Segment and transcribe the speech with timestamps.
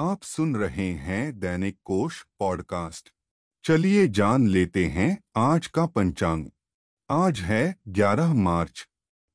[0.00, 3.10] आप सुन रहे हैं दैनिक कोश पॉडकास्ट।
[3.64, 6.46] चलिए जान लेते हैं आज का पंचांग।
[7.10, 8.88] आज है 11 मार्च,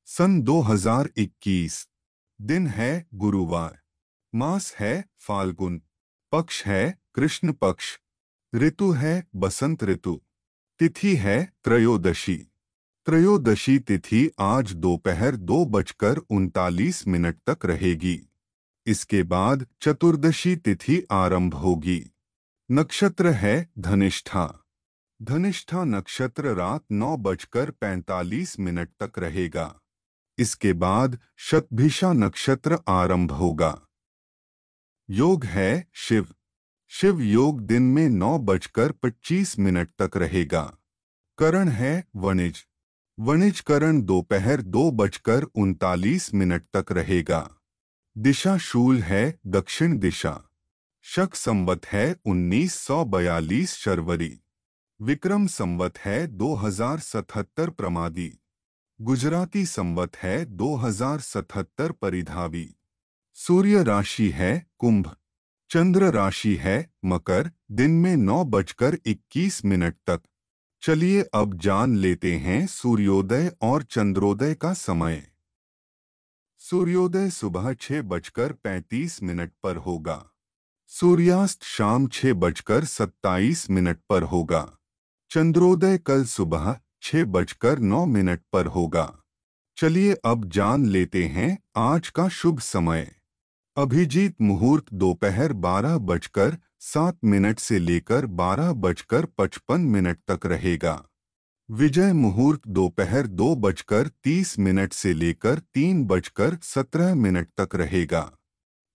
[0.04, 1.88] सन 2021
[2.40, 3.80] दिन है गुरुवार।
[4.34, 5.82] मास है फाल्गुन।
[6.32, 7.98] पक्ष है कृष्ण पक्ष।
[8.54, 10.22] ऋतु है बसंत ऋतु।
[10.78, 12.36] तिथि है त्रयोदशी।
[13.06, 18.30] त्रयोदशी तिथि आज दोपहर दो बजकर उनतालीस मिनट तक रहेगी।
[18.86, 22.10] इसके बाद चतुर्दशी तिथि आरंभ होगी।
[22.70, 24.64] नक्षत्र है धनिष्ठा।
[25.22, 29.80] धनिष्ठा नक्षत्र रात नौ बजकर पैंतालीस मिनट तक रहेगा।
[30.38, 33.82] इसके बाद शतभिषा नक्षत्र आरंभ होगा।
[35.10, 36.26] योग है शिव।
[36.88, 40.76] शिव योग दिन में नौ बजकर पच्चीस मिनट तक रहेगा।
[41.38, 42.66] करण है वणिज।
[43.20, 47.53] वणिज करण दोपहर दो बजकर उनतालीस मिनट तक रहेगा।
[48.18, 50.42] दिशा शूल है, दक्षिण दिशा।
[51.02, 54.40] शक संवत है 1942 शर्वरी।
[55.02, 58.38] विक्रम संवत है 2077 प्रमादी।
[59.00, 62.74] गुजराती संवत है 2077 परिधावी।
[63.34, 65.16] सूर्य राशि है, कुंभ।
[65.70, 70.20] चंद्र राशि है, मकर। दिन में नौ बजकर इक्कीस मिनट तक।
[70.82, 75.33] चलिए अब जान लेते हैं सूर्योदय और चंद्रोदय का समय।
[76.70, 80.30] सूर्योदय सुबह छह बजकर पैंतीस मिनट पर होगा।
[80.88, 84.78] सूर्यास्त शाम छह बजकर सत्ताईस मिनट पर होगा।
[85.30, 89.20] चंद्रोदय कल सुबह छह बजकर नौ मिनट पर होगा।
[89.76, 93.14] चलिए अब जान लेते हैं आज का शुभ समय।
[93.76, 101.02] अभिजीत मुहूर्त दोपहर बारह बजकर सात मिनट से लेकर बारह बजकर पचपन मिनट तक रहेगा।
[101.70, 108.20] विजय मुहूर्त दोपहर दो बजकर तीस मिनट से लेकर तीन बजकर सत्रह मिनट तक रहेगा।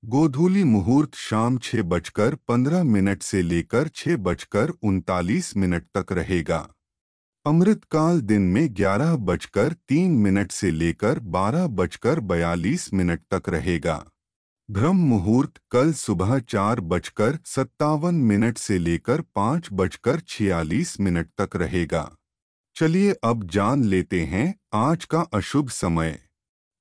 [0.05, 6.59] गोधूली मुहूर्त शाम छह बजकर पंद्रह मिनट से लेकर छह बजकर उनतालीस मिनट तक रहेगा।
[7.45, 14.03] अमृतकाल दिन में ग्यारह बजकर तीन मिनट से लेकर बारह बजकर बयालीस मिनट तक रहेगा।
[14.69, 21.55] ब्रह्म मुहूर्त कल सुबह चार बजकर सत्तावन मिनट से लेकर पाँच बजकर छियालीस मिनट तक
[21.55, 22.15] रहेगा।
[22.75, 26.17] चलिए अब जान लेते हैं आज का अशुभ समय।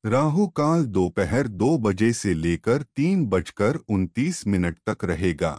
[0.04, 5.50] राहु काल दोपहर दो बजे से लेकर तीन बजकर उनतीस मिनट तक रहेगा।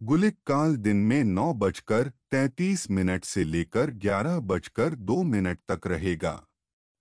[0.00, 5.86] गुलिक काल दिन में नौ बजकर तैतीस मिनट से लेकर ग्यारह बजकर दो मिनट तक
[5.86, 6.34] रहेगा।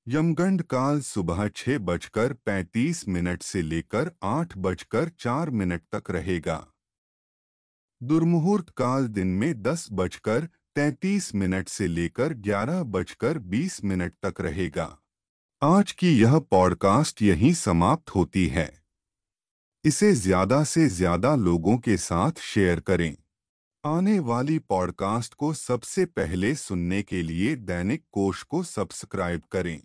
[0.07, 6.65] यमगंड काल सुबह छह बजकर पैंतीस मिनट से लेकर आठ बजकर चार मिनट तक रहेगा।
[8.01, 14.41] दुर्मुहूर्त काल दिन में दस बजकर तैतीस मिनट से लेकर ग्यारह बजकर बीस मिनट तक
[14.41, 14.97] रहेगा।
[15.61, 18.83] आज की यह पॉडकास्ट यहीं समाप्त होती है।
[19.85, 23.15] इसे ज़्यादा से ज़्यादा लोगों के साथ शेयर करें।
[23.83, 29.81] आने वाली पॉडकास्ट को सबसे पहले सुनने के लिए दैनिक कोश को सब्सक्राइब करें।